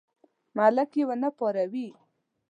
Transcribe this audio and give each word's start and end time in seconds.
ملک 0.57 0.91
یې 0.97 1.03
ونه 1.07 1.29
پاروي. 1.37 1.87